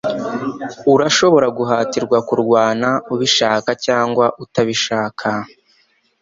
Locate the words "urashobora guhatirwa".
0.93-2.17